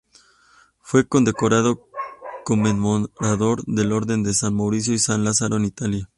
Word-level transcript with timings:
Fue 0.81 1.07
Condecorado 1.07 1.87
Comendador 2.43 3.63
de 3.67 3.85
la 3.85 3.93
Orden 3.95 4.23
de 4.23 4.33
San 4.33 4.55
Mauricio 4.55 4.95
y 4.95 4.97
San 4.97 5.23
Lázaro 5.23 5.57
en 5.57 5.65
Italia. 5.65 6.09